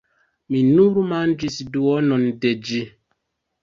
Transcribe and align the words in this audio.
Mi 0.55 0.61
nur 0.69 0.97
manĝis 1.13 1.61
duonon 1.79 2.29
de 2.43 2.57
ĝi! 2.69 2.85